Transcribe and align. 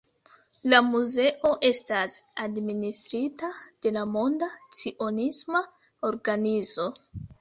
La 0.71 0.77
muzeo 0.85 1.49
estas 1.67 2.15
administrita 2.45 3.49
de 3.87 3.93
la 3.99 4.07
Monda 4.15 4.49
Cionisma 4.81 5.63
Organizo. 6.11 6.89